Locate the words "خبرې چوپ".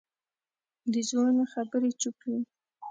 1.53-2.17